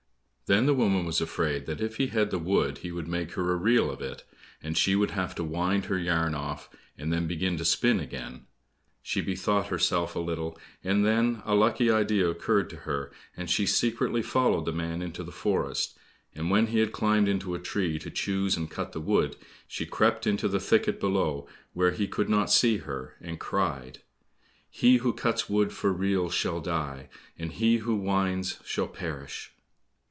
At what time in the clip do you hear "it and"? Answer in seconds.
4.01-4.77